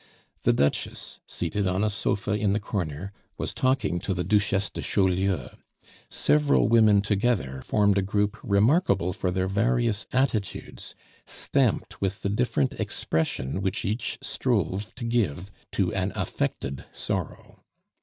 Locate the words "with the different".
12.01-12.73